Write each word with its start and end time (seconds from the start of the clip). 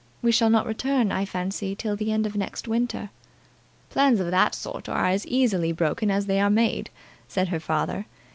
We 0.23 0.31
shall 0.31 0.49
not 0.49 0.65
return, 0.65 1.11
I 1.11 1.25
fancy, 1.25 1.75
till 1.75 1.95
the 1.95 2.11
end 2.11 2.25
of 2.25 2.35
next 2.35 2.67
winter." 2.67 3.11
"Plans 3.91 4.19
of 4.19 4.31
that 4.31 4.55
sort 4.55 4.89
are 4.89 5.05
as 5.05 5.27
easily 5.27 5.71
broken 5.71 6.09
as 6.09 6.25
they 6.25 6.39
are 6.41 6.49
made," 6.49 6.89
said 7.27 7.49
her 7.49 7.59
father. 7.59 8.07